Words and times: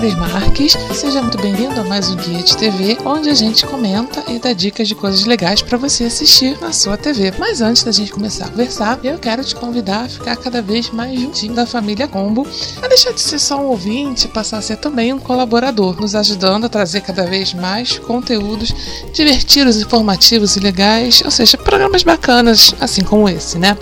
Cris 0.00 0.14
Marques. 0.14 0.72
Seja 0.94 1.20
muito 1.20 1.36
bem-vindo 1.36 1.78
a 1.78 1.84
mais 1.84 2.08
um 2.08 2.16
Guia 2.16 2.42
de 2.42 2.56
TV, 2.56 2.96
onde 3.04 3.28
a 3.28 3.34
gente 3.34 3.66
comenta 3.66 4.24
e 4.32 4.38
dá 4.38 4.54
dicas 4.54 4.88
de 4.88 4.94
coisas 4.94 5.26
legais 5.26 5.60
para 5.60 5.76
você 5.76 6.04
assistir 6.04 6.58
na 6.58 6.72
sua 6.72 6.96
TV. 6.96 7.34
Mas 7.38 7.60
antes 7.60 7.82
da 7.82 7.92
gente 7.92 8.10
começar 8.10 8.46
a 8.46 8.48
conversar, 8.48 8.98
eu 9.04 9.18
quero 9.18 9.44
te 9.44 9.54
convidar 9.54 10.06
a 10.06 10.08
ficar 10.08 10.36
cada 10.36 10.62
vez 10.62 10.88
mais 10.88 11.20
juntinho 11.20 11.52
da 11.52 11.66
família 11.66 12.08
Combo, 12.08 12.46
a 12.80 12.88
deixar 12.88 13.12
de 13.12 13.20
ser 13.20 13.38
só 13.38 13.60
um 13.60 13.66
ouvinte 13.66 14.26
passar 14.26 14.56
a 14.56 14.62
ser 14.62 14.78
também 14.78 15.12
um 15.12 15.18
colaborador, 15.18 16.00
nos 16.00 16.14
ajudando 16.14 16.64
a 16.64 16.70
trazer 16.70 17.02
cada 17.02 17.26
vez 17.26 17.52
mais 17.52 17.98
conteúdos 17.98 18.72
divertidos, 19.12 19.82
informativos 19.82 20.56
e 20.56 20.60
legais, 20.60 21.20
ou 21.22 21.30
seja, 21.30 21.58
programas 21.58 22.02
bacanas, 22.02 22.74
assim 22.80 23.04
como 23.04 23.28
esse, 23.28 23.58
né? 23.58 23.76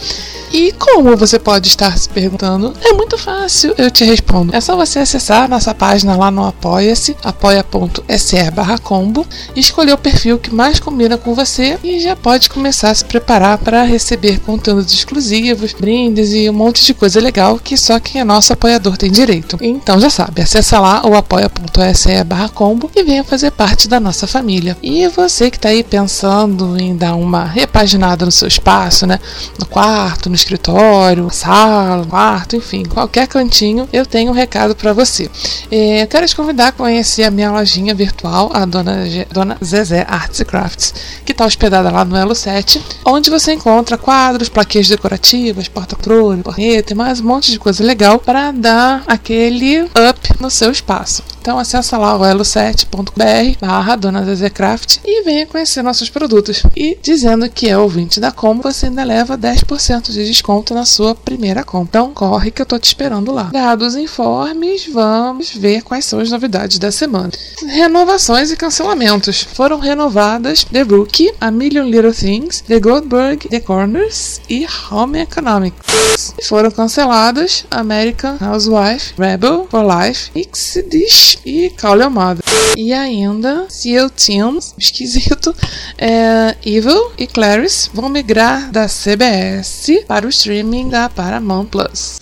E 0.53 0.73
como 0.73 1.17
você 1.17 1.39
pode 1.39 1.69
estar 1.69 1.97
se 1.99 2.09
perguntando? 2.09 2.75
É 2.83 2.93
muito 2.93 3.19
fácil, 3.19 3.75
eu 3.77 3.91
te 3.91 4.05
respondo. 4.05 4.55
É 4.55 4.61
só 4.61 4.77
você 4.77 5.01
acessar 5.01 5.49
nossa 5.49 5.75
página 5.75 6.17
lá 6.17 6.31
no 6.31 6.45
Apoia-se, 6.45 7.17
apoia.se 7.23 8.51
barra 8.51 8.79
combo, 8.79 9.27
e 9.55 9.61
escolher 9.61 9.93
o 9.93 9.99
perfil 9.99 10.39
que 10.39 10.55
mais 10.55 10.81
combina 10.81 11.17
com 11.19 11.35
você 11.35 11.79
e 11.83 12.01
já 12.01 12.17
pode 12.17 12.49
começar 12.49 12.91
a 12.91 12.95
se 12.95 13.05
preparar 13.05 13.59
para 13.59 13.83
receber 13.83 14.41
conteúdos 14.41 14.93
exclusivos, 14.93 15.73
brindes 15.73 16.33
e 16.33 16.49
um 16.49 16.53
monte 16.53 16.85
de 16.85 16.95
coisa 16.95 17.21
legal 17.21 17.59
que 17.59 17.77
só 17.77 18.01
quem 18.01 18.21
é 18.21 18.25
nosso 18.25 18.53
apoiador 18.53 18.97
tem 18.97 19.11
direito. 19.11 19.59
Então 19.61 20.01
já 20.01 20.11
sabe, 20.11 20.43
acessa 20.43 20.79
lá 20.81 21.07
o 21.07 21.15
apoia.se 21.15 22.25
barra 22.25 22.49
combo 22.49 22.91
e 22.95 23.03
venha 23.03 23.25
fazer 23.25 23.51
parte 23.51 23.89
da 23.89 24.01
nossa 24.01 24.27
família. 24.27 24.77
E 24.83 25.07
você 25.09 25.51
que 25.51 25.57
está 25.57 25.69
aí 25.69 25.83
pensando 25.83 26.79
em 26.81 26.97
dar 26.97 27.15
uma 27.15 27.45
repaginada 27.45 28.25
no 28.25 28.33
seu 28.33 28.49
espaço, 28.49 29.07
né? 29.07 29.19
No 29.59 29.67
quarto, 29.67 30.29
no 30.29 30.38
escritório, 30.39 31.29
sala, 31.31 32.07
quarto, 32.07 32.57
enfim, 32.57 32.85
qualquer 32.85 33.27
cantinho, 33.27 33.89
eu 33.93 34.07
tenho 34.07 34.31
um 34.31 34.35
recado 34.35 34.75
para 34.75 34.93
você. 34.93 35.31
É, 35.71 36.03
eu 36.03 36.07
quero 36.07 36.27
te 36.27 36.35
convidar 36.35 36.69
a 36.69 36.73
conhecer 36.73 37.25
a 37.25 37.31
minha 37.31 37.51
lojinha 37.51 37.95
virtual, 37.95 38.51
a 38.55 38.65
Dona, 38.65 39.09
Ge 39.09 39.27
Dona 39.31 39.57
Zezé 39.63 40.07
Arts 40.09 40.43
Crafts, 40.43 40.95
que 41.25 41.33
está 41.33 41.45
hospedada 41.45 41.91
lá 41.91 42.05
no 42.05 42.17
Elo 42.17 42.35
7, 42.35 42.83
onde 43.05 43.31
você 43.31 43.53
encontra 43.53 43.99
quadros, 43.99 44.49
plaquês 44.49 44.89
decorativas, 44.89 45.69
porta-controle, 45.69 46.43
porreta 46.43 46.93
e 46.93 46.97
mais 46.97 47.21
um 47.21 47.25
monte 47.25 47.51
de 47.51 47.59
coisa 47.59 47.85
legal 47.85 48.19
para 48.19 48.53
dar 48.53 49.03
aquele 49.07 49.83
up 49.83 50.29
no 50.41 50.51
seu 50.51 50.71
espaço. 50.71 51.23
Então 51.41 51.59
acessa 51.59 51.97
lá 51.97 52.15
o 52.15 52.21
elo7.br 52.21 53.59
barra 53.59 53.97
Dona 53.97 54.23
Zezé 54.25 54.51
Craft 54.51 54.99
e 55.03 55.23
venha 55.23 55.47
conhecer 55.47 55.83
nossos 55.83 56.11
produtos. 56.11 56.63
E 56.77 56.99
dizendo 57.03 57.49
que 57.49 57.69
é 57.69 57.79
ouvinte 57.79 58.21
da 58.21 58.31
Como, 58.31 58.63
você 58.63 58.87
ainda 58.87 59.03
leva 59.03 59.39
10% 59.39 60.13
de 60.13 60.25
desconto 60.29 60.75
na 60.75 60.85
sua 60.85 61.15
primeira 61.15 61.65
compra. 61.65 61.89
Então 61.89 62.13
corre 62.13 62.51
que 62.51 62.63
eu 62.63 62.67
tô 62.67 62.79
te 62.79 62.87
esperando 62.87 63.33
lá. 63.33 63.45
Dados 63.45 63.97
informes, 63.97 64.87
vamos 64.93 65.55
ver 65.55 65.83
quais 65.83 66.05
são 66.05 66.21
as 66.21 66.31
novidades 66.31 66.79
da 66.79 66.93
semana. 66.93 67.31
Renovações 67.67 68.51
e 68.51 68.57
cancelamentos. 68.57 69.43
Foram 69.43 69.79
renovadas 69.79 70.65
The 70.65 70.83
Rookie, 70.83 71.33
A 71.41 71.51
Million 71.51 71.85
Little 71.85 72.13
Things, 72.13 72.61
The 72.61 72.79
Goldberg, 72.79 73.49
The 73.49 73.61
Corners 73.61 74.41
e 74.49 74.67
Home 74.91 75.19
Economics. 75.19 76.35
E 76.39 76.45
foram 76.45 76.71
canceladas 76.71 77.65
American 77.71 78.37
Housewife, 78.41 79.15
Rebel 79.19 79.67
for 79.71 79.85
Life, 79.85 80.31
Exodus 80.35 81.39
e 81.45 81.71
Call 81.71 82.01
Your 82.01 82.11
Mother. 82.11 82.48
E 82.77 82.93
ainda 82.93 83.67
Seal 83.69 84.09
Teams, 84.11 84.75
esquisito, 84.79 85.55
é, 85.99 86.57
Evil 86.65 87.13
e 87.19 87.27
Clarice 87.27 87.91
vão 87.93 88.09
migrar 88.09 88.71
da 88.71 88.87
CBS 88.87 90.05
para 90.07 90.27
o 90.27 90.29
streaming 90.29 90.89
da 90.89 91.09
Paramount 91.09 91.67
Plus. 91.67 92.19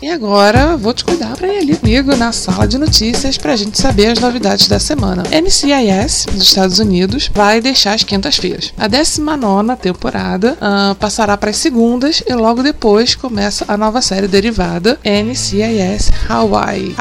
E 0.00 0.08
agora 0.08 0.76
vou 0.76 0.94
te 0.94 1.04
cuidar 1.04 1.36
para 1.36 1.48
ir 1.48 1.58
ali 1.58 1.76
comigo 1.76 2.14
na 2.14 2.30
sala 2.30 2.68
de 2.68 2.78
notícias 2.78 3.36
para 3.36 3.52
a 3.52 3.56
gente 3.56 3.80
saber 3.80 4.06
as 4.06 4.20
novidades 4.20 4.68
da 4.68 4.78
semana. 4.78 5.24
NCIS, 5.24 6.26
dos 6.32 6.44
Estados 6.44 6.78
Unidos, 6.78 7.28
vai 7.34 7.60
deixar 7.60 7.94
as 7.94 8.04
quintas-feiras. 8.04 8.72
A 8.78 8.86
19 8.86 9.74
temporada 9.76 10.56
uh, 10.60 10.94
passará 10.94 11.36
para 11.36 11.50
as 11.50 11.56
segundas 11.56 12.22
e 12.24 12.32
logo 12.32 12.62
depois 12.62 13.16
começa 13.16 13.64
a 13.66 13.76
nova 13.76 14.00
série 14.00 14.28
derivada 14.28 15.00
NCIS 15.04 16.12
Hawaii. 16.28 16.94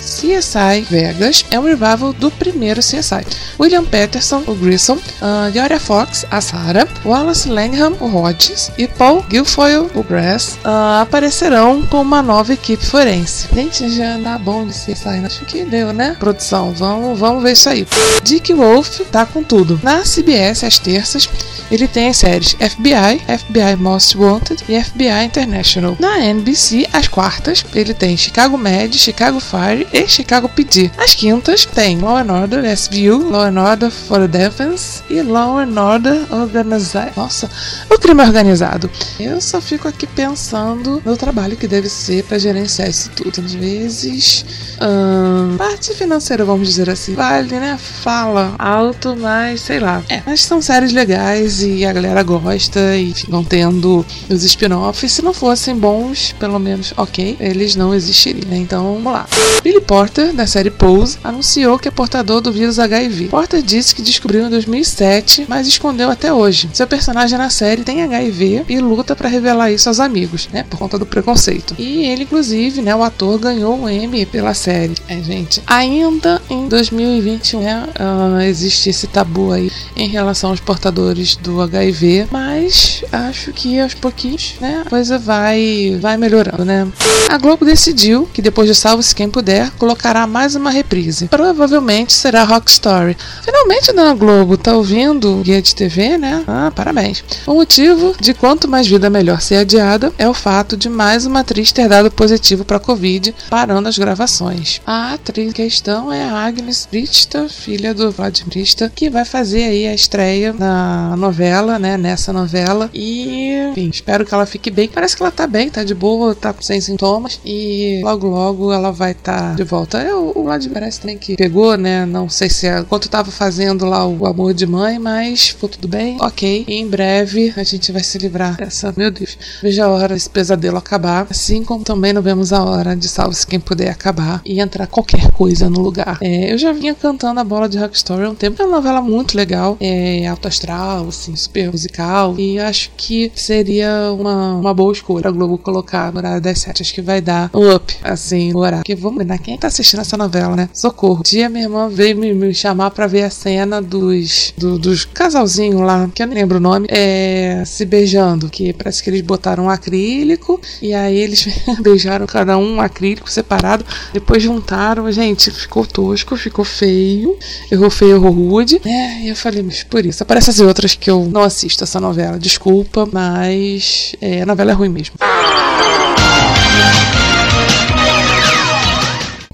CSI 0.00 0.80
Vegas 0.90 1.44
é 1.50 1.60
um 1.60 1.64
revival 1.64 2.12
do 2.12 2.28
primeiro 2.28 2.80
CSI. 2.80 3.24
William 3.60 3.84
Peterson, 3.84 4.42
o 4.48 4.54
Grissom, 4.54 4.96
uh, 4.96 5.56
Yoria 5.56 5.78
Fox, 5.78 6.26
a 6.28 6.40
Sarah, 6.40 6.88
Wallace 7.04 7.48
Langham, 7.48 7.92
o 8.00 8.16
Hodges 8.16 8.72
e 8.76 8.88
Paul 8.88 9.22
Guilfoyle, 9.28 9.88
o 9.94 10.02
Grass, 10.02 10.58
uh, 10.64 11.02
aparecerão 11.02 11.82
com 11.82 12.02
uma 12.02 12.20
nova 12.20 12.41
equipe 12.50 12.84
forense. 12.84 13.48
Gente, 13.54 13.88
já 13.90 14.16
dá 14.18 14.38
bom 14.38 14.66
de 14.66 14.72
CSI, 14.72 15.20
né? 15.20 15.26
acho 15.26 15.44
que 15.44 15.64
deu, 15.64 15.92
né? 15.92 16.16
Produção, 16.18 16.72
vamos, 16.72 17.18
vamos 17.18 17.42
ver 17.42 17.52
isso 17.52 17.68
aí. 17.68 17.86
Dick 18.22 18.52
Wolf 18.52 19.00
tá 19.10 19.24
com 19.26 19.42
tudo. 19.42 19.78
Na 19.82 20.02
CBS, 20.02 20.64
às 20.64 20.78
terças, 20.78 21.28
ele 21.72 21.88
tem 21.88 22.10
as 22.10 22.18
séries 22.18 22.50
FBI, 22.50 23.38
FBI 23.38 23.76
Most 23.78 24.18
Wanted 24.18 24.62
e 24.68 24.78
FBI 24.78 25.24
International. 25.24 25.96
Na 25.98 26.18
NBC, 26.18 26.86
às 26.92 27.08
quartas, 27.08 27.64
ele 27.74 27.94
tem 27.94 28.14
Chicago 28.14 28.58
Med, 28.58 28.98
Chicago 28.98 29.40
Fire 29.40 29.88
e 29.90 30.06
Chicago 30.06 30.50
PD. 30.50 30.90
Às 30.98 31.14
quintas, 31.14 31.64
tem 31.64 31.98
Law 31.98 32.18
and 32.18 32.30
Order 32.30 32.76
SVU, 32.76 33.30
Law 33.30 33.44
and 33.44 33.58
Order 33.58 33.90
for 33.90 34.20
the 34.20 34.28
Defense 34.28 35.02
e 35.08 35.22
Law 35.22 35.60
and 35.60 35.80
Order 35.80 36.26
Organized. 36.30 37.12
Nossa, 37.16 37.50
o 37.90 37.98
crime 37.98 38.20
organizado. 38.20 38.90
Eu 39.18 39.40
só 39.40 39.58
fico 39.58 39.88
aqui 39.88 40.06
pensando 40.06 41.00
no 41.02 41.16
trabalho 41.16 41.56
que 41.56 41.66
deve 41.66 41.88
ser 41.88 42.22
para 42.24 42.38
gerenciar 42.38 42.90
isso 42.90 43.10
tudo. 43.16 43.40
Às 43.40 43.54
vezes, 43.54 44.44
hum, 44.78 45.56
parte 45.56 45.94
financeira, 45.94 46.44
vamos 46.44 46.68
dizer 46.68 46.90
assim, 46.90 47.14
vale, 47.14 47.58
né? 47.58 47.78
Fala 47.78 48.54
alto, 48.58 49.16
mas 49.18 49.62
sei 49.62 49.80
lá. 49.80 50.02
É, 50.10 50.22
mas 50.26 50.42
são 50.42 50.60
séries 50.60 50.92
legais 50.92 51.61
e 51.62 51.84
a 51.84 51.92
galera 51.92 52.22
gosta 52.22 52.96
e 52.96 53.14
ficam 53.14 53.42
tendo 53.44 54.04
os 54.28 54.42
spin-offs. 54.44 55.12
Se 55.12 55.22
não 55.22 55.32
fossem 55.32 55.76
bons, 55.76 56.34
pelo 56.38 56.58
menos 56.58 56.92
ok, 56.96 57.36
eles 57.40 57.76
não 57.76 57.94
existiriam. 57.94 58.48
Né? 58.48 58.58
Então, 58.58 58.94
vamos 58.94 59.12
lá. 59.12 59.26
Billy 59.62 59.80
Porter, 59.80 60.32
da 60.32 60.46
série 60.46 60.70
Pose, 60.70 61.18
anunciou 61.22 61.78
que 61.78 61.88
é 61.88 61.90
portador 61.90 62.40
do 62.40 62.52
vírus 62.52 62.78
HIV. 62.78 63.28
Porter 63.28 63.62
disse 63.62 63.94
que 63.94 64.02
descobriu 64.02 64.46
em 64.46 64.50
2007, 64.50 65.46
mas 65.48 65.66
escondeu 65.66 66.10
até 66.10 66.32
hoje. 66.32 66.68
Seu 66.72 66.86
personagem 66.86 67.38
na 67.38 67.50
série 67.50 67.82
tem 67.82 68.02
HIV 68.02 68.64
e 68.68 68.78
luta 68.80 69.14
para 69.14 69.28
revelar 69.28 69.70
isso 69.70 69.88
aos 69.88 70.00
amigos, 70.00 70.48
né? 70.52 70.64
Por 70.68 70.78
conta 70.78 70.98
do 70.98 71.06
preconceito. 71.06 71.74
E 71.78 72.04
ele, 72.04 72.24
inclusive, 72.24 72.82
né? 72.82 72.94
O 72.94 73.02
ator 73.02 73.38
ganhou 73.38 73.76
um 73.76 73.88
Emmy 73.88 74.26
pela 74.26 74.54
série. 74.54 74.94
É, 75.08 75.20
gente. 75.22 75.62
Ainda 75.66 76.40
em 76.50 76.68
2021, 76.68 77.60
né, 77.60 77.88
uh, 77.98 78.40
existe 78.40 78.90
esse 78.90 79.06
tabu 79.06 79.52
aí 79.52 79.70
em 79.96 80.08
relação 80.08 80.50
aos 80.50 80.60
portadores 80.60 81.36
do 81.36 81.51
HIV, 81.60 82.28
mas 82.30 82.51
mas 82.62 83.02
acho 83.10 83.52
que 83.52 83.80
aos 83.80 83.94
pouquinhos, 83.94 84.54
né, 84.60 84.82
a 84.86 84.88
coisa 84.88 85.18
vai, 85.18 85.98
vai 86.00 86.16
melhorando, 86.16 86.64
né? 86.64 86.86
A 87.28 87.36
Globo 87.38 87.64
decidiu 87.64 88.28
que 88.32 88.40
depois 88.40 88.68
de 88.68 88.74
Salve-se 88.74 89.14
Quem 89.14 89.28
Puder, 89.28 89.70
colocará 89.72 90.26
mais 90.26 90.54
uma 90.54 90.70
reprise. 90.70 91.28
Provavelmente 91.28 92.12
será 92.12 92.44
Rock 92.44 92.70
Story. 92.70 93.16
Finalmente, 93.42 93.92
Dona 93.92 94.14
Globo, 94.14 94.56
tá 94.56 94.76
ouvindo 94.76 95.40
o 95.40 95.42
guia 95.42 95.60
de 95.60 95.74
TV, 95.74 96.18
né? 96.18 96.44
Ah, 96.46 96.70
parabéns. 96.74 97.24
O 97.46 97.54
motivo 97.54 98.14
de 98.20 98.34
quanto 98.34 98.68
mais 98.68 98.86
vida 98.86 99.10
melhor 99.10 99.40
ser 99.40 99.56
adiada 99.56 100.12
é 100.18 100.28
o 100.28 100.34
fato 100.34 100.76
de 100.76 100.88
mais 100.88 101.26
uma 101.26 101.40
atriz 101.40 101.72
ter 101.72 101.88
dado 101.88 102.10
positivo 102.10 102.64
para 102.64 102.78
Covid, 102.78 103.34
parando 103.48 103.88
as 103.88 103.98
gravações. 103.98 104.80
A 104.86 105.14
atriz 105.14 105.48
em 105.48 105.52
questão 105.52 106.12
é 106.12 106.22
a 106.22 106.46
Agnes 106.46 106.86
Brista, 106.90 107.48
filha 107.48 107.94
do 107.94 108.10
Vladimir 108.10 108.50
Brista, 108.50 108.92
que 108.94 109.08
vai 109.08 109.24
fazer 109.24 109.64
aí 109.64 109.86
a 109.86 109.94
estreia 109.94 110.52
na 110.52 111.16
novela, 111.16 111.78
né? 111.78 111.96
Nessa 111.96 112.32
novela. 112.32 112.51
E, 112.92 113.70
enfim, 113.70 113.88
espero 113.88 114.24
que 114.24 114.34
ela 114.34 114.46
fique 114.46 114.70
bem. 114.70 114.88
Parece 114.88 115.16
que 115.16 115.22
ela 115.22 115.32
tá 115.32 115.46
bem, 115.46 115.70
tá 115.70 115.84
de 115.84 115.94
boa, 115.94 116.34
tá 116.34 116.54
sem 116.60 116.80
sintomas. 116.80 117.40
E 117.44 118.00
logo, 118.02 118.28
logo 118.28 118.72
ela 118.72 118.90
vai 118.90 119.12
estar 119.12 119.50
tá 119.50 119.54
de 119.54 119.64
volta. 119.64 119.98
É, 119.98 120.14
o 120.14 120.42
Vladimir 120.42 120.74
parece 120.74 121.00
também 121.00 121.18
que 121.18 121.36
pegou, 121.36 121.76
né? 121.76 122.06
Não 122.06 122.28
sei 122.28 122.48
se 122.48 122.66
é 122.66 122.82
quanto 122.82 123.08
tava 123.08 123.30
fazendo 123.30 123.86
lá 123.86 124.06
o 124.06 124.26
amor 124.26 124.54
de 124.54 124.66
mãe, 124.66 124.98
mas 124.98 125.48
ficou 125.48 125.68
tudo 125.68 125.88
bem. 125.88 126.16
Ok. 126.20 126.64
E 126.66 126.74
em 126.74 126.86
breve 126.86 127.52
a 127.56 127.62
gente 127.62 127.92
vai 127.92 128.02
se 128.02 128.18
livrar 128.18 128.56
dessa. 128.56 128.92
Meu 128.96 129.10
Deus. 129.10 129.36
Veja 129.62 129.84
a 129.84 129.88
hora 129.88 130.14
desse 130.14 130.30
pesadelo 130.30 130.76
acabar. 130.76 131.26
Assim 131.30 131.64
como 131.64 131.84
também 131.84 132.12
não 132.12 132.22
vemos 132.22 132.52
a 132.52 132.62
hora 132.62 132.96
de 132.96 133.08
salve-se 133.08 133.46
quem 133.46 133.60
puder 133.60 133.90
acabar 133.90 134.40
e 134.44 134.60
entrar 134.60 134.86
qualquer 134.86 135.30
coisa 135.32 135.68
no 135.68 135.80
lugar. 135.80 136.18
É, 136.20 136.52
eu 136.52 136.58
já 136.58 136.72
vinha 136.72 136.94
cantando 136.94 137.40
a 137.40 137.44
bola 137.44 137.68
de 137.68 137.78
Rock 137.78 137.96
Story 137.96 138.24
há 138.24 138.30
um 138.30 138.34
tempo. 138.34 138.60
É 138.62 138.64
uma 138.64 138.76
novela 138.76 139.00
muito 139.00 139.36
legal. 139.36 139.76
É 139.80 140.26
alto 140.26 140.48
astral, 140.48 141.08
assim, 141.08 141.34
super 141.36 141.70
musical. 141.70 142.34
E 142.42 142.58
acho 142.58 142.90
que 142.96 143.30
seria 143.34 144.12
uma, 144.12 144.56
uma 144.56 144.74
boa 144.74 144.92
escolha 144.92 145.28
a 145.28 145.30
Globo 145.30 145.58
colocar 145.58 146.12
no 146.12 146.18
horário 146.18 146.40
das 146.40 146.58
sete. 146.58 146.82
Acho 146.82 146.94
que 146.94 147.02
vai 147.02 147.20
dar 147.20 147.50
um 147.54 147.72
up, 147.72 147.94
assim, 148.02 148.52
no 148.52 148.58
horário. 148.58 148.78
Porque 148.78 148.94
vamos 148.94 149.18
lembrar 149.18 149.38
quem 149.38 149.56
tá 149.56 149.68
assistindo 149.68 150.00
essa 150.00 150.16
novela, 150.16 150.56
né? 150.56 150.68
Socorro. 150.72 151.22
dia 151.22 151.48
minha 151.48 151.64
irmã 151.64 151.88
veio 151.88 152.16
me, 152.16 152.34
me 152.34 152.52
chamar 152.54 152.90
pra 152.90 153.06
ver 153.06 153.22
a 153.22 153.30
cena 153.30 153.80
dos, 153.80 154.52
do, 154.56 154.78
dos 154.78 155.04
casalzinhos 155.04 155.80
lá, 155.80 156.08
que 156.12 156.22
eu 156.22 156.26
não 156.26 156.34
lembro 156.34 156.56
o 156.56 156.60
nome, 156.60 156.86
é, 156.90 157.62
se 157.64 157.84
beijando. 157.84 158.48
Que 158.48 158.72
parece 158.72 159.02
que 159.02 159.10
eles 159.10 159.20
botaram 159.20 159.64
um 159.64 159.70
acrílico 159.70 160.60
e 160.80 160.92
aí 160.92 161.16
eles 161.16 161.46
beijaram 161.80 162.26
cada 162.26 162.58
um 162.58 162.72
um 162.72 162.80
acrílico 162.80 163.30
separado. 163.30 163.84
Depois 164.12 164.42
juntaram. 164.42 165.10
Gente, 165.12 165.50
ficou 165.50 165.86
tosco, 165.86 166.36
ficou 166.36 166.64
feio. 166.64 167.36
Errou 167.70 167.90
feio, 167.90 168.16
errou 168.16 168.32
rude. 168.32 168.80
É, 168.84 169.22
e 169.22 169.28
eu 169.28 169.36
falei, 169.36 169.62
mas 169.62 169.82
por 169.82 170.04
isso. 170.04 170.22
Aparece 170.22 170.50
as 170.50 170.60
outras 170.60 170.94
que 170.94 171.10
eu 171.10 171.28
não 171.30 171.42
assisto 171.42 171.84
essa 171.84 172.00
novela. 172.00 172.31
Desculpa, 172.38 173.08
mas 173.10 174.14
é, 174.20 174.42
a 174.42 174.46
novela 174.46 174.70
é 174.72 174.74
ruim 174.74 174.88
mesmo. 174.88 175.14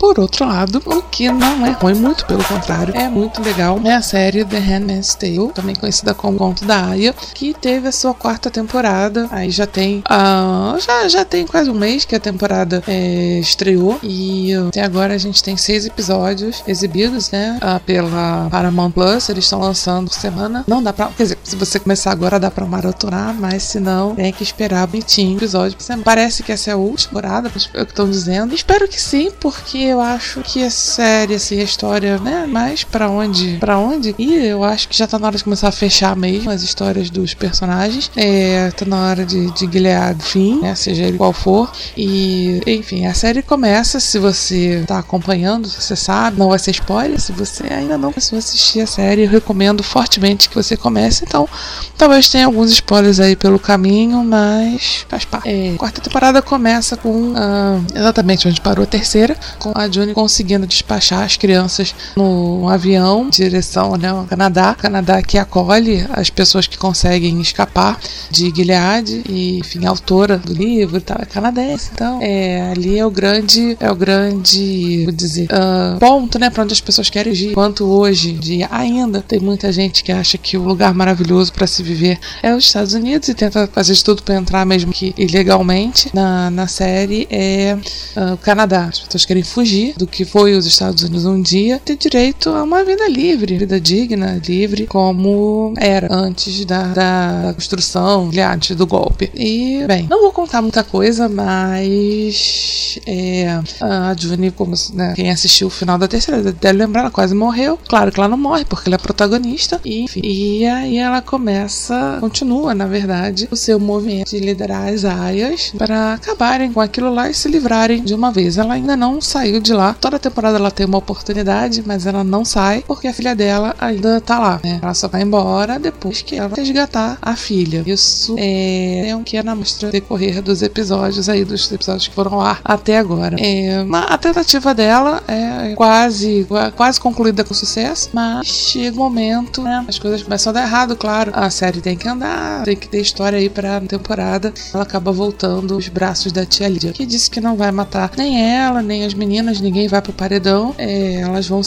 Por 0.09 0.21
outro 0.21 0.47
lado, 0.47 0.83
o 0.87 1.03
que 1.03 1.31
não 1.31 1.67
é 1.67 1.73
ruim, 1.73 1.93
muito 1.93 2.25
pelo 2.25 2.43
contrário, 2.43 2.97
é 2.97 3.11
muito 3.11 3.43
legal, 3.43 3.79
é 3.85 3.93
a 3.93 4.01
série 4.01 4.43
The 4.43 4.59
Handmaid's 4.59 5.15
Tale, 5.15 5.53
também 5.53 5.75
conhecida 5.75 6.15
como 6.15 6.39
Conto 6.39 6.65
da 6.65 6.87
Aya, 6.87 7.15
que 7.35 7.53
teve 7.53 7.89
a 7.89 7.93
sua 7.93 8.15
quarta 8.15 8.51
temporada. 8.51 9.29
Aí 9.31 9.51
já 9.51 9.67
tem, 9.67 9.99
uh, 9.99 10.81
já, 10.81 11.09
já 11.09 11.25
tem 11.27 11.47
quase 11.47 11.71
um 11.71 11.75
mês 11.75 12.07
que 12.07 12.17
a 12.17 12.19
temporada 12.19 12.83
é, 12.89 13.39
estreou 13.39 13.99
e 14.03 14.55
até 14.69 14.83
agora 14.83 15.13
a 15.13 15.19
gente 15.19 15.43
tem 15.43 15.59
seis 15.59 15.85
episódios 15.85 16.65
exibidos, 16.67 17.31
né, 17.31 17.59
uh, 17.63 17.79
pela 17.81 18.49
Paramount 18.51 18.93
Plus. 18.93 19.29
Eles 19.29 19.45
estão 19.45 19.61
lançando 19.61 20.11
semana. 20.11 20.65
Não 20.67 20.83
dá 20.83 20.91
pra, 20.91 21.09
quer 21.09 21.25
dizer, 21.25 21.39
se 21.45 21.55
você 21.55 21.79
começar 21.79 22.13
agora 22.13 22.41
dá 22.41 22.51
pra 22.51 22.65
maratonar, 22.65 23.35
mas 23.35 23.63
se 23.63 23.79
não, 23.79 24.15
tem 24.15 24.33
que 24.33 24.43
esperar 24.43 24.87
bonitinho 24.87 25.37
episódio 25.37 25.77
por 25.77 25.83
semana. 25.83 26.03
Parece 26.03 26.43
que 26.43 26.51
essa 26.51 26.71
é 26.71 26.73
a 26.73 26.79
última 26.79 27.21
temporada, 27.21 27.53
é 27.75 27.83
o 27.83 27.85
que 27.85 27.93
estão 27.93 28.09
dizendo. 28.09 28.55
Espero 28.55 28.89
que 28.89 28.99
sim, 28.99 29.31
porque 29.39 29.98
eu 29.99 30.03
acho 30.03 30.41
que 30.43 30.63
a 30.63 30.71
série, 30.71 31.35
assim, 31.35 31.61
a 31.61 31.65
história, 31.65 32.19
né, 32.19 32.47
mais 32.47 32.85
para 32.85 33.11
onde, 33.11 33.57
para 33.59 33.79
onde? 33.79 34.15
E 34.17 34.33
eu 34.35 34.63
acho 34.63 34.89
que 34.89 34.97
já 34.97 35.09
tá 35.09 35.19
na 35.19 35.27
hora 35.27 35.37
de 35.37 35.43
começar 35.43 35.69
a 35.69 35.73
fechar 35.73 36.15
mesmo 36.15 36.51
as 36.51 36.63
histórias 36.63 37.11
dos 37.11 37.35
personagens. 37.35 38.11
É, 38.17 38.71
tá 38.71 38.85
na 38.85 39.09
hora 39.09 39.27
de, 39.27 39.51
de 39.51 39.71
Gilead 39.71 40.23
fim, 40.23 40.61
né, 40.61 40.75
seja 40.77 41.03
ele 41.03 41.19
qual 41.19 41.33
for. 41.33 41.71
E, 41.97 42.61
enfim, 42.65 43.07
a 43.07 43.15
série 43.15 43.43
começa, 43.43 43.99
se 43.99 44.21
você 44.21 44.85
tá 44.87 45.01
acompanhando, 45.01 45.69
você 45.69 45.97
sabe, 45.97 46.39
não 46.39 46.51
vai 46.51 46.61
ser 46.61 46.71
spoiler, 46.71 47.21
se 47.21 47.33
você 47.33 47.65
ainda 47.65 47.99
não 47.99 48.13
começou 48.13 48.37
a 48.37 48.39
assistir 48.39 48.81
a 48.81 48.87
série, 48.87 49.25
eu 49.25 49.29
recomendo 49.29 49.83
fortemente 49.83 50.49
que 50.49 50.55
você 50.55 50.77
comece. 50.77 51.25
Então, 51.27 51.49
talvez 51.97 52.29
tenha 52.29 52.47
alguns 52.47 52.71
spoilers 52.71 53.19
aí 53.19 53.35
pelo 53.35 53.59
caminho, 53.59 54.23
mas 54.23 55.05
faz 55.09 55.25
parte. 55.25 55.49
É, 55.49 55.73
a 55.75 55.77
quarta 55.77 56.01
temporada 56.01 56.41
começa 56.41 56.97
com 56.97 57.33
uh, 57.33 57.85
exatamente 57.93 58.47
onde 58.47 58.61
parou 58.61 58.85
a 58.85 58.87
terceira, 58.87 59.37
com 59.59 59.73
a 59.75 59.88
June 59.93 60.15
conseguindo 60.15 60.67
despachar 60.67 61.23
as 61.23 61.37
crianças 61.37 61.95
no 62.17 62.69
avião 62.69 63.27
em 63.27 63.31
direção 63.31 63.97
né, 63.97 64.09
ao 64.09 64.25
Canadá. 64.25 64.73
O 64.73 64.83
Canadá 64.83 65.23
que 65.23 65.39
acolhe 65.39 66.07
as 66.11 66.31
pessoas 66.31 66.67
que 66.67 66.79
conseguem 66.79 67.41
escapar 67.41 67.99
de 68.31 68.53
Gilead 68.55 69.23
e, 69.29 69.59
enfim, 69.59 69.87
a 69.87 69.91
autora 69.91 70.39
do 70.39 70.53
livro 70.53 71.01
tá, 71.01 71.19
é 71.21 71.25
canadense. 71.25 71.91
Então, 71.93 72.19
é, 72.23 72.71
ali 72.71 72.99
é 72.99 73.05
o 73.05 73.11
grande, 73.11 73.77
é 73.81 73.91
o 73.91 73.95
grande, 73.95 75.05
vou 75.05 75.15
dizer, 75.15 75.49
uh, 75.51 75.99
ponto, 75.99 76.39
né, 76.39 76.51
para 76.51 76.63
onde 76.63 76.73
as 76.73 76.81
pessoas 76.81 77.11
querem 77.11 77.33
ir. 77.33 77.53
Quanto 77.53 77.85
hoje 77.85 78.33
dia 78.33 78.69
ainda 78.71 79.21
tem 79.21 79.41
muita 79.41 79.73
gente 79.73 80.03
que 80.03 80.13
acha 80.13 80.39
que 80.39 80.57
o 80.57 80.63
lugar 80.63 80.95
maravilhoso 80.95 81.53
para 81.53 81.67
se 81.67 81.83
viver 81.83 82.19
é 82.43 82.55
os 82.55 82.65
Estados 82.65 82.95
Unidos 82.95 83.29
e 83.29 83.35
tenta 83.35 83.69
fazer 83.73 83.95
de 83.95 84.05
tudo 84.05 84.23
para 84.23 84.37
entrar, 84.37 84.65
mesmo 84.65 84.93
que 84.93 85.15
ilegalmente. 85.17 86.11
Na, 86.15 86.51
na 86.51 86.67
série 86.67 87.27
é 87.31 87.77
uh, 88.17 88.35
o 88.35 88.39
Canadá. 88.39 88.87
As 88.87 89.01
pessoas 89.01 89.25
querem 89.25 89.43
fugir 89.43 89.78
do 89.97 90.07
que 90.07 90.25
foi 90.25 90.55
os 90.55 90.67
Estados 90.67 91.03
Unidos 91.03 91.25
um 91.25 91.41
dia, 91.41 91.81
ter 91.85 91.97
direito 91.97 92.51
a 92.51 92.63
uma 92.63 92.85
vida 92.85 93.09
livre, 93.09 93.59
vida 93.59 93.81
digna, 93.81 94.41
livre, 94.47 94.87
como 94.87 95.75
era 95.77 96.09
antes 96.11 96.65
da, 96.65 96.83
da 96.89 97.53
construção, 97.55 98.31
antes 98.53 98.77
do 98.77 98.87
golpe. 98.87 99.31
E, 99.35 99.85
bem, 99.87 100.07
não 100.09 100.21
vou 100.21 100.33
contar 100.33 100.63
muita 100.63 100.83
coisa, 100.83 101.29
mas 101.29 102.99
é, 103.07 103.61
a 103.81 104.15
Juni, 104.19 104.51
como 104.51 104.75
né, 104.95 105.13
quem 105.15 105.31
assistiu 105.31 105.69
o 105.69 105.71
final 105.71 105.99
da 105.99 106.09
terceira, 106.09 106.43
deve 106.43 106.79
lembrar, 106.79 107.03
ela 107.03 107.11
quase 107.11 107.35
morreu. 107.35 107.79
Claro 107.89 108.13
que 108.13 108.19
ela 108.19 108.29
não 108.29 108.39
morre, 108.39 108.65
porque 108.65 108.89
ela 108.89 108.97
é 108.97 108.99
protagonista. 108.99 109.81
E, 109.85 110.03
enfim, 110.03 110.21
e 110.23 110.67
aí 110.67 110.99
ela 110.99 111.21
começa, 111.21 112.19
continua, 112.21 112.75
na 112.75 112.87
verdade, 112.87 113.49
o 113.51 113.57
seu 113.57 113.79
movimento 113.79 114.31
de 114.31 114.41
liderar 114.41 114.89
as 114.89 115.05
aias 115.05 115.73
para 115.77 116.15
acabarem 116.15 116.73
com 116.73 116.81
aquilo 116.81 117.13
lá 117.13 117.31
e 117.31 117.35
se 117.35 117.49
livrarem 117.49 118.03
de 118.03 118.15
uma 118.15 118.33
vez. 118.33 118.59
Ela 118.59 118.75
ainda 118.75 118.97
não 118.97 119.21
saiu 119.21 119.61
de 119.61 119.68
lá. 119.73 119.95
Toda 119.95 120.19
temporada 120.19 120.59
ela 120.59 120.71
tem 120.71 120.87
uma 120.87 120.99
oportunidade, 120.99 121.83
mas 121.87 122.07
ela 122.07 122.25
não 122.25 122.45
sai 122.45 122.85
porque 122.87 123.09
a 123.09 123.13
filha 123.13 123.35
dela 123.35 123.75
ainda 123.81 124.21
tá 124.21 124.39
lá, 124.39 124.61
né? 124.65 124.81
Ela 124.83 124.95
só 124.95 125.09
vai 125.09 125.23
embora 125.23 125.79
depois 125.79 126.23
que 126.23 126.37
ela 126.37 126.55
resgatar 126.55 127.19
a 127.21 127.37
filha. 127.37 127.83
Isso 127.87 128.35
é, 128.39 129.09
é 129.09 129.17
um 129.17 129.23
que 129.23 129.37
é 129.37 129.43
na 129.43 129.55
mostra 129.55 129.91
decorrer 129.91 130.43
dos 130.43 130.63
episódios 130.63 131.29
aí, 131.29 131.45
dos 131.45 131.71
episódios 131.71 132.09
que 132.09 132.15
foram 132.15 132.35
ao 132.35 132.41
ar 132.41 132.61
até 132.65 132.99
agora. 132.99 133.37
É, 133.39 133.85
a 133.93 134.19
tentativa 134.19 134.75
dela 134.75 135.23
é 135.27 135.75
quase, 135.75 136.47
quase 136.77 137.01
concluída 137.01 137.45
com 137.45 137.55
sucesso, 137.55 138.11
mas 138.13 138.47
chega 138.47 138.97
um 138.97 139.05
momento, 139.05 139.63
né? 139.63 139.85
As 139.89 139.99
coisas 139.99 140.23
começam 140.23 140.51
a 140.51 140.55
dar 140.55 140.63
errado, 140.63 140.97
claro. 140.97 141.33
A 141.35 141.51
série 141.51 141.81
tem 141.81 141.97
que 141.97 142.09
andar, 142.09 142.63
tem 142.65 142.77
que 142.77 142.89
ter 142.89 143.01
história 143.01 143.39
aí 143.39 143.49
pra 143.49 143.81
temporada. 143.81 144.53
Ela 144.73 144.83
acaba 144.83 145.13
voltando 145.13 145.77
os 145.77 145.89
braços 145.89 146.33
da 146.33 146.45
tia 146.45 146.69
Lídia, 146.69 146.93
que 146.93 147.07
disse 147.07 147.31
que 147.31 147.41
não 147.41 147.57
vai 147.57 147.71
matar 147.73 148.11
nem 148.17 148.43
ela, 148.43 148.83
nem 148.83 149.05
as 149.05 149.15
meninas, 149.15 149.58
ninguém 149.61 149.89
vai 149.89 150.01
pro 150.03 150.13
paredão. 150.13 150.75
É, 150.79 151.15
elas 151.17 151.49
vão 151.49 151.61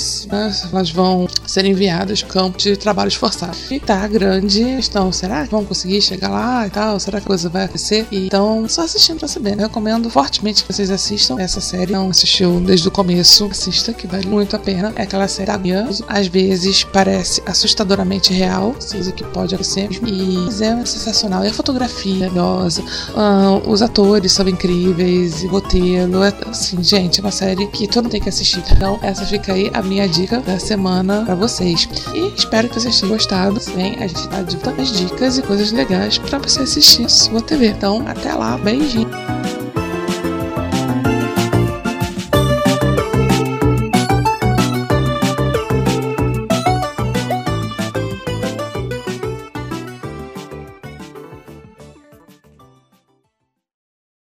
elas 0.72 0.92
vão 0.92 1.28
ser 1.52 1.66
enviadas 1.66 2.22
pro 2.24 2.34
campo 2.34 2.58
de 2.58 2.76
trabalhos 2.76 3.16
forçados. 3.16 3.72
E 3.72 3.80
tá 3.80 4.08
grande 4.08 4.64
questão, 4.76 5.12
será 5.12 5.46
que 5.46 5.52
vão 5.52 5.64
conseguir 5.64 6.02
chegar 6.02 6.30
lá 6.30 6.68
e 6.68 6.70
tal? 6.70 7.00
Será 7.00 7.20
que 7.20 7.26
a 7.26 7.28
coisa 7.28 7.50
vai 7.50 7.66
acontecer? 7.66 8.08
Então, 8.12 8.68
só 8.68 8.84
assistindo 8.84 9.20
pra 9.20 9.28
saber, 9.28 9.56
né? 9.56 9.64
Eu 9.64 9.68
recomendo 9.68 10.10
fortemente 10.10 10.64
que 10.64 10.74
vocês 10.74 10.90
assistam 10.90 11.40
essa 11.40 11.62
série. 11.62 11.92
Não 11.92 12.10
assistiu 12.10 12.60
desde 12.60 12.88
o 12.88 12.92
começo, 12.92 13.46
assista, 13.46 13.94
que 13.94 14.08
vale 14.08 14.28
muito 14.28 14.56
a 14.56 14.60
pena. 14.60 14.94
É 14.96 15.04
aquela 15.04 15.28
série 15.28 15.52
minha, 15.52 15.88
às 16.08 16.28
vezes 16.28 16.84
parece 16.84 17.42
assustadoramente 17.46 18.34
real, 18.34 18.76
coisa 18.90 19.12
que 19.12 19.24
pode 19.26 19.54
acontecer. 19.54 19.90
E 20.06 20.64
é 20.64 20.86
sensacional. 20.86 21.44
E 21.44 21.48
a 21.48 21.54
fotografia 21.54 22.26
é 22.26 22.30
maravilhosa, 22.32 22.82
uh, 22.82 23.70
os 23.70 23.82
atores 23.82 24.32
são 24.32 24.48
incríveis, 24.48 25.44
o 25.44 25.48
roteiro, 25.48 26.24
é, 26.24 26.34
assim, 26.48 26.82
gente, 26.84 27.20
é 27.20 27.24
uma 27.24 27.32
série 27.32 27.68
que 27.68 27.88
todo 27.88 28.04
mundo 28.04 28.12
tem 28.12 28.22
que 28.22 28.30
assistir. 28.30 28.64
Então, 28.72 29.00
essa 29.02 29.26
fica 29.26 29.54
aí 29.54 29.70
a 29.74 29.82
minha 29.82 30.08
dica 30.08 30.40
da 30.40 30.58
semana 30.60 31.24
para 31.26 31.36
vocês. 31.42 31.90
E 32.14 32.34
espero 32.36 32.70
que 32.70 32.80
vocês 32.80 33.00
tenham 33.00 33.14
gostado. 33.14 33.60
Bem, 33.74 33.96
a 33.96 34.08
gente 34.08 34.30
tá 34.30 34.44
de 34.44 34.58
tantas 34.58 34.92
dicas 34.92 35.40
e 35.40 35.42
coisas 35.42 35.72
legais 35.72 36.20
para 36.20 36.38
você 36.38 36.62
assistir 36.62 37.10
sua 37.10 37.42
TV. 37.42 37.68
Então, 37.68 38.08
até 38.08 38.32
lá, 38.34 38.58
beijinho! 38.58 39.10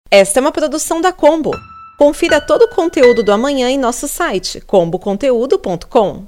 Esta 0.09 0.39
é 0.39 0.43
uma 0.43 0.53
produção 0.53 1.01
da 1.01 1.11
Combo. 1.11 1.51
Confira 1.99 2.41
todo 2.41 2.63
o 2.63 2.69
conteúdo 2.69 3.23
do 3.23 3.33
amanhã 3.33 3.71
em 3.71 3.79
nosso 3.79 4.07
site 4.07 4.61
comboconteúdo.com. 4.61 6.27